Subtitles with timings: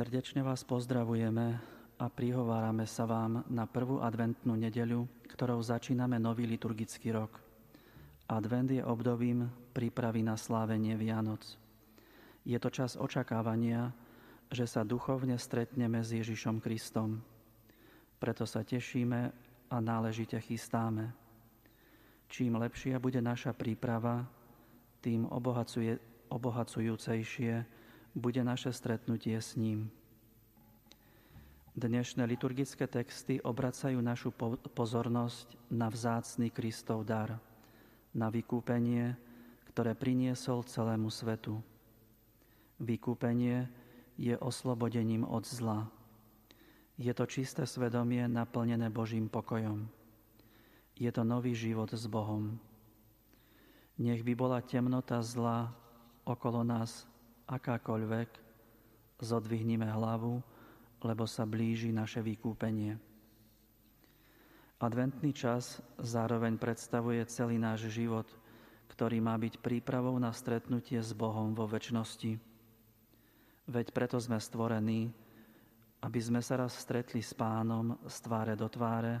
[0.00, 1.60] Srdečne vás pozdravujeme
[2.00, 7.36] a prihovárame sa vám na prvú adventnú nedeľu, ktorou začíname nový liturgický rok.
[8.24, 11.44] Advent je obdobím prípravy na slávenie Vianoc.
[12.48, 13.92] Je to čas očakávania,
[14.48, 17.20] že sa duchovne stretneme s Ježišom Kristom.
[18.16, 19.20] Preto sa tešíme
[19.68, 21.12] a náležite chystáme.
[22.32, 24.24] Čím lepšia bude naša príprava,
[25.04, 26.00] tým obohacuje,
[26.32, 27.79] obohacujúcejšie
[28.14, 29.90] bude naše stretnutie s ním.
[31.78, 34.34] Dnešné liturgické texty obracajú našu
[34.74, 37.38] pozornosť na vzácný Kristov dar,
[38.10, 39.14] na vykúpenie,
[39.70, 41.62] ktoré priniesol celému svetu.
[42.82, 43.70] Vykúpenie
[44.18, 45.86] je oslobodením od zla.
[46.98, 49.88] Je to čisté svedomie naplnené Božím pokojom.
[50.98, 52.60] Je to nový život s Bohom.
[53.96, 55.72] Nech by bola temnota zla
[56.28, 57.08] okolo nás
[57.50, 58.30] akákoľvek,
[59.18, 60.38] zodvihnime hlavu,
[61.02, 62.96] lebo sa blíži naše vykúpenie.
[64.80, 68.24] Adventný čas zároveň predstavuje celý náš život,
[68.88, 72.40] ktorý má byť prípravou na stretnutie s Bohom vo väčšnosti.
[73.68, 75.12] Veď preto sme stvorení,
[76.00, 79.20] aby sme sa raz stretli s Pánom z tváre do tváre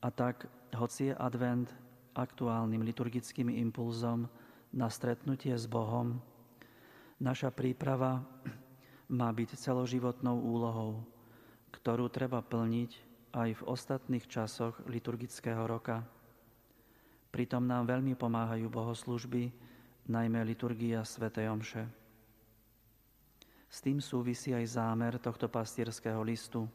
[0.00, 1.68] a tak, hoci je advent
[2.16, 4.24] aktuálnym liturgickým impulzom
[4.72, 6.16] na stretnutie s Bohom,
[7.22, 8.18] Naša príprava
[9.06, 11.06] má byť celoživotnou úlohou,
[11.70, 12.98] ktorú treba plniť
[13.30, 16.02] aj v ostatných časoch liturgického roka.
[17.30, 19.54] Pritom nám veľmi pomáhajú bohoslužby,
[20.10, 21.30] najmä liturgia Sv.
[21.30, 21.86] Omše.
[23.70, 26.66] S tým súvisí aj zámer tohto pastierského listu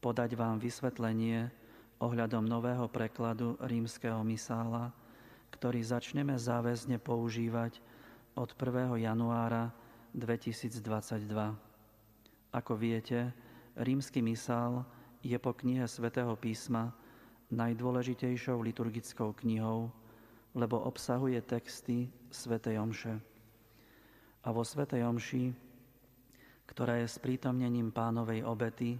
[0.00, 1.52] podať vám vysvetlenie
[2.00, 4.88] ohľadom nového prekladu rímskeho misála,
[5.52, 7.76] ktorý začneme záväzne používať
[8.34, 8.96] od 1.
[9.02, 9.74] januára
[10.14, 11.54] 2022.
[12.50, 13.34] Ako viete,
[13.74, 14.86] rímsky misál
[15.22, 16.94] je po knihe svätého písma
[17.50, 19.90] najdôležitejšou liturgickou knihou,
[20.54, 23.14] lebo obsahuje texty svätej Omše.
[24.46, 25.50] A vo svätej Omši,
[26.70, 28.98] ktorá je sprítomnením pánovej obety,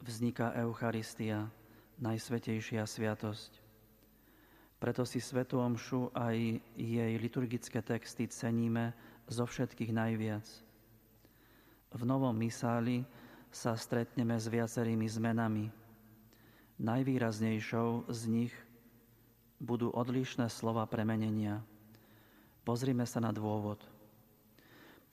[0.00, 1.52] vzniká Eucharistia,
[2.00, 3.59] najsvetejšia sviatosť.
[4.80, 8.96] Preto si Svetu Omšu aj jej liturgické texty ceníme
[9.28, 10.46] zo všetkých najviac.
[11.92, 13.04] V novom misáli
[13.52, 15.68] sa stretneme s viacerými zmenami.
[16.80, 18.54] Najvýraznejšou z nich
[19.60, 21.60] budú odlišné slova premenenia.
[22.64, 23.84] Pozrime sa na dôvod.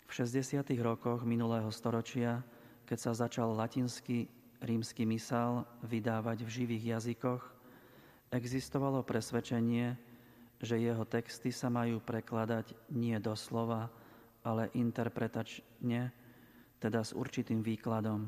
[0.07, 0.63] V 60.
[0.79, 2.39] rokoch minulého storočia,
[2.87, 4.31] keď sa začal latinský
[4.63, 7.56] rímsky misál vydávať v živých jazykoch,
[8.27, 9.95] Existovalo presvedčenie,
[10.59, 13.87] že jeho texty sa majú prekladať nie doslova,
[14.43, 16.11] ale interpretačne,
[16.77, 18.27] teda s určitým výkladom.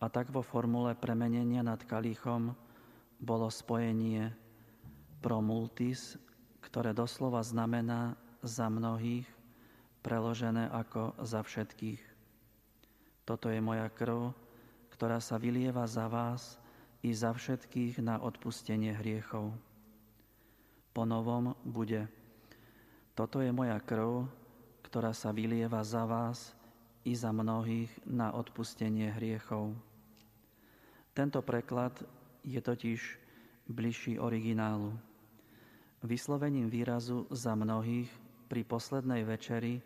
[0.00, 2.56] A tak vo formule premenenia nad kalichom
[3.20, 4.32] bolo spojenie
[5.20, 6.16] pro multis,
[6.64, 9.28] ktoré doslova znamená za mnohých,
[10.00, 12.00] preložené ako za všetkých.
[13.26, 14.32] Toto je moja krv,
[14.92, 16.60] ktorá sa vylieva za vás,
[17.06, 19.54] i za všetkých na odpustenie hriechov.
[20.90, 22.10] Po novom bude
[23.14, 24.26] Toto je moja krv,
[24.82, 26.50] ktorá sa vylieva za vás
[27.06, 29.78] i za mnohých na odpustenie hriechov.
[31.14, 31.94] Tento preklad
[32.42, 33.00] je totiž
[33.70, 34.90] bližší originálu.
[36.02, 38.10] Vyslovením výrazu za mnohých
[38.50, 39.78] pri poslednej večeri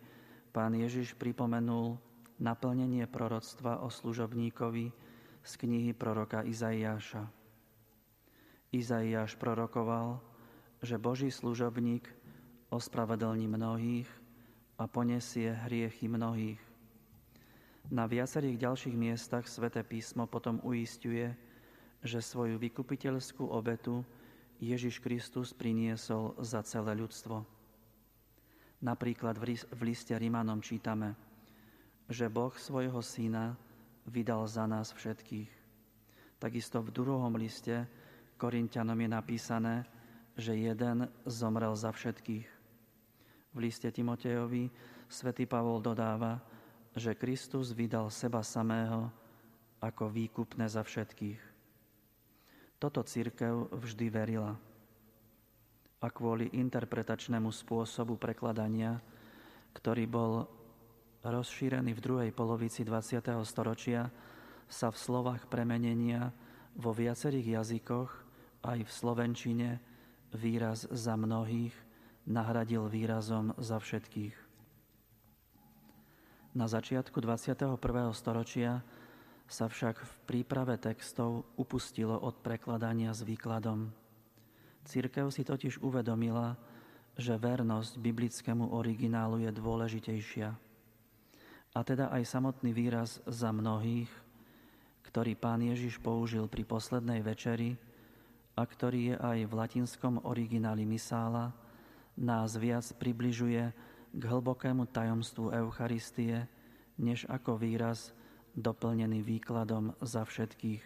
[0.49, 2.01] pán Ježiš pripomenul
[2.41, 5.10] naplnenie proroctva o služobníkovi,
[5.41, 7.25] z knihy proroka Izaiáša.
[8.71, 10.21] Izaiáš prorokoval,
[10.81, 12.07] že Boží služobník
[12.71, 14.09] ospravedlní mnohých
[14.79, 16.61] a ponesie hriechy mnohých.
[17.91, 21.35] Na viacerých ďalších miestach sväté písmo potom uistuje,
[22.01, 24.01] že svoju vykupiteľskú obetu
[24.61, 27.43] Ježiš Kristus priniesol za celé ľudstvo.
[28.81, 31.13] Napríklad v liste Rimanom čítame,
[32.09, 33.53] že Boh svojho syna
[34.07, 35.51] vydal za nás všetkých.
[36.41, 37.85] Takisto v druhom liste
[38.41, 39.75] Korintianom je napísané,
[40.33, 42.47] že jeden zomrel za všetkých.
[43.51, 44.71] V liste Timotejovi
[45.05, 46.41] svätý Pavol dodáva,
[46.97, 49.11] že Kristus vydal seba samého
[49.83, 51.41] ako výkupné za všetkých.
[52.81, 54.57] Toto církev vždy verila.
[56.01, 58.97] A kvôli interpretačnému spôsobu prekladania,
[59.77, 60.49] ktorý bol
[61.21, 63.21] rozšírený v druhej polovici 20.
[63.45, 64.09] storočia,
[64.71, 66.31] sa v slovách premenenia
[66.79, 68.09] vo viacerých jazykoch,
[68.63, 69.69] aj v slovenčine,
[70.31, 71.75] výraz za mnohých
[72.23, 74.35] nahradil výrazom za všetkých.
[76.55, 77.79] Na začiatku 21.
[78.15, 78.83] storočia
[79.51, 83.91] sa však v príprave textov upustilo od prekladania s výkladom.
[84.87, 86.55] Církev si totiž uvedomila,
[87.19, 90.70] že vernosť biblickému originálu je dôležitejšia.
[91.71, 94.11] A teda aj samotný výraz za mnohých,
[95.07, 97.79] ktorý pán Ježiš použil pri poslednej večeri
[98.59, 101.55] a ktorý je aj v latinskom origináli misála,
[102.19, 103.71] nás viac približuje
[104.11, 106.43] k hlbokému tajomstvu Eucharistie,
[106.99, 108.11] než ako výraz
[108.51, 110.83] doplnený výkladom za všetkých.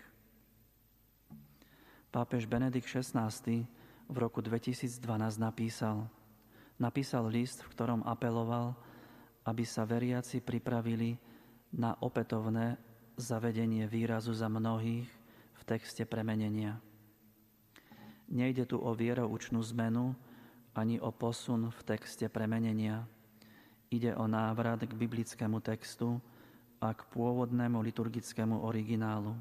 [2.13, 3.33] Pápež Benedikt XVI
[4.05, 5.01] v roku 2012
[5.41, 6.05] napísal,
[6.77, 8.77] napísal list, v ktorom apeloval,
[9.45, 11.15] aby sa veriaci pripravili
[11.77, 12.77] na opätovné
[13.15, 15.07] zavedenie výrazu za mnohých
[15.55, 16.81] v texte premenenia.
[18.25, 20.17] Nejde tu o vieroučnú zmenu
[20.73, 23.05] ani o posun v texte premenenia–
[23.95, 26.19] Ide o návrat k biblickému textu
[26.83, 29.31] a k pôvodnému liturgickému originálu.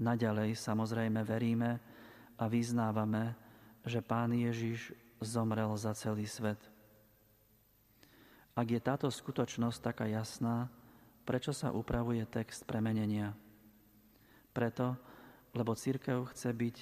[0.00, 1.76] Naďalej samozrejme veríme
[2.40, 3.36] a vyznávame,
[3.84, 6.56] že Pán Ježiš zomrel za celý svet.
[8.52, 10.68] Ak je táto skutočnosť taká jasná,
[11.24, 13.32] prečo sa upravuje text premenenia?
[14.52, 15.00] Preto,
[15.56, 16.76] lebo církev chce byť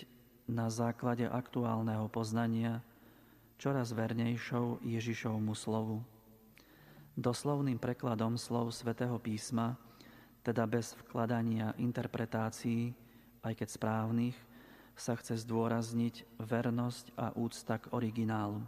[0.50, 2.82] na základe aktuálneho poznania
[3.54, 6.02] čoraz vernejšou Ježišovmu slovu.
[7.14, 9.78] Doslovným prekladom slov svätého písma,
[10.42, 12.96] teda bez vkladania interpretácií,
[13.46, 14.36] aj keď správnych,
[14.98, 18.64] sa chce zdôrazniť vernosť a úcta k originálu.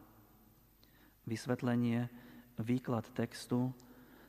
[1.27, 2.07] Vysvetlenie,
[2.61, 3.73] výklad textu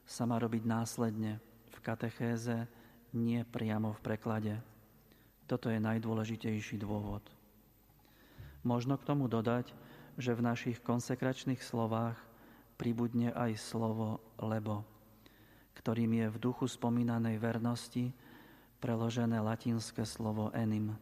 [0.04, 1.40] sa má robiť následne
[1.72, 2.68] v katechéze,
[3.14, 4.56] nie priamo v preklade.
[5.48, 7.24] Toto je najdôležitejší dôvod.
[8.64, 9.76] Možno k tomu dodať,
[10.16, 12.16] že v našich konsekračných slovách
[12.80, 14.88] pribudne aj slovo lebo,
[15.78, 18.14] ktorým je v duchu spomínanej vernosti
[18.80, 20.96] preložené latinské slovo enim.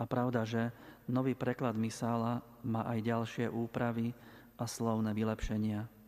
[0.00, 0.72] A pravda, že
[1.04, 4.16] nový preklad misála má aj ďalšie úpravy
[4.56, 5.99] a slovné vylepšenia.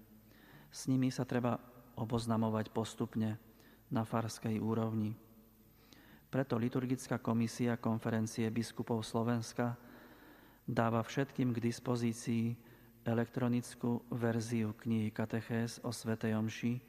[0.72, 1.60] S nimi sa treba
[2.00, 3.36] oboznamovať postupne
[3.92, 5.12] na farskej úrovni.
[6.32, 9.76] Preto liturgická komisia konferencie biskupov Slovenska
[10.64, 12.56] dáva všetkým k dispozícii
[13.04, 16.80] elektronickú verziu knihy Katechés o Svetej Omši,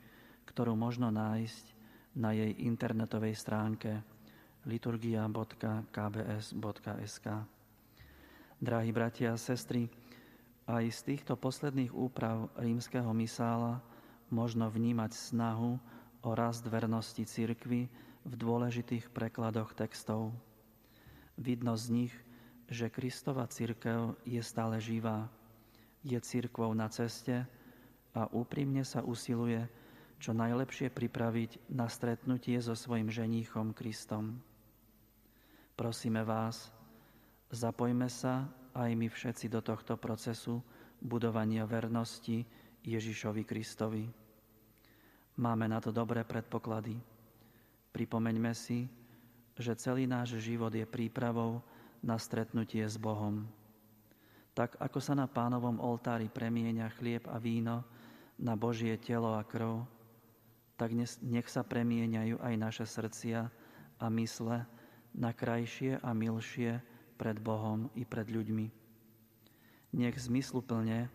[0.47, 1.75] ktorú možno nájsť
[2.15, 3.99] na jej internetovej stránke
[4.63, 7.27] liturgia.kbs.sk.
[8.63, 9.91] Drahí bratia a sestry,
[10.63, 13.83] aj z týchto posledných úprav rímskeho misála
[14.31, 15.75] možno vnímať snahu
[16.23, 17.91] o rast vernosti cirkvy
[18.23, 20.31] v dôležitých prekladoch textov.
[21.35, 22.13] Vidno z nich,
[22.71, 25.27] že Kristova cirkev je stále živá,
[26.03, 27.43] je církvou na ceste
[28.15, 29.67] a úprimne sa usiluje
[30.23, 34.39] čo najlepšie pripraviť na stretnutie so svojim ženíchom Kristom.
[35.75, 36.71] Prosíme vás,
[37.51, 40.61] zapojme sa aj my všetci do tohto procesu
[40.97, 42.41] budovania vernosti
[42.83, 44.05] Ježišovi Kristovi.
[45.37, 46.97] Máme na to dobré predpoklady.
[47.93, 48.85] Pripomeňme si,
[49.57, 51.61] že celý náš život je prípravou
[52.01, 53.45] na stretnutie s Bohom.
[54.53, 57.81] Tak ako sa na pánovom oltári premieňa chlieb a víno
[58.37, 59.85] na Božie telo a krv,
[60.77, 63.49] tak nech sa premieňajú aj naše srdcia
[64.01, 64.65] a mysle
[65.13, 66.81] na krajšie a milšie
[67.15, 68.67] pred Bohom i pred ľuďmi.
[69.93, 71.07] Nech zmysluplne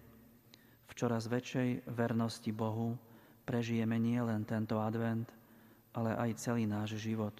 [0.89, 2.95] v čoraz väčšej vernosti Bohu
[3.43, 5.29] prežijeme nielen tento advent,
[5.93, 7.35] ale aj celý náš život.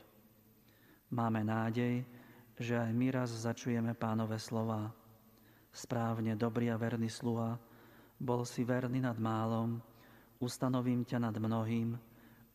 [1.15, 2.05] Máme nádej,
[2.59, 4.93] že aj my raz začujeme pánové slova
[5.79, 7.55] správne dobrý a verný sluha,
[8.19, 9.79] bol si verný nad málom,
[10.43, 11.95] ustanovím ťa nad mnohým,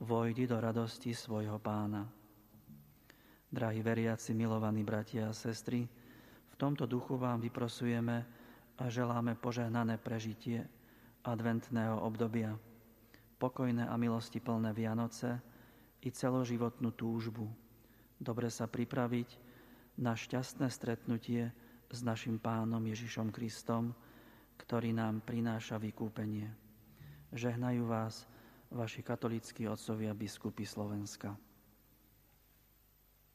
[0.04, 2.04] vojdi do radosti svojho pána.
[3.54, 5.86] Drahí veriaci, milovaní bratia a sestry,
[6.50, 8.26] v tomto duchu vám vyprosujeme
[8.82, 10.66] a želáme požehnané prežitie
[11.22, 12.58] adventného obdobia,
[13.38, 15.38] pokojné a milosti plné Vianoce
[16.02, 17.46] i celoživotnú túžbu,
[18.18, 19.38] dobre sa pripraviť
[20.02, 21.54] na šťastné stretnutie
[21.94, 23.94] s našim pánom Ježišom Kristom,
[24.58, 26.50] ktorý nám prináša vykúpenie.
[27.30, 28.26] Žehnajú vás
[28.74, 31.38] vaši katolíckí otcovia biskupy Slovenska.